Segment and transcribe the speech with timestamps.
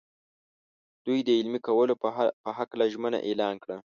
[1.05, 1.93] دوی د عملي کولو
[2.43, 3.77] په هکله ژمنه اعلان کړه.